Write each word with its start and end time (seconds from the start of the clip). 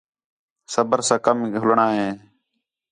صُبر 0.73 0.99
ساں 1.07 1.19
کم 1.25 1.37
گِھنݨاں 1.55 1.91
ہِے 1.97 2.09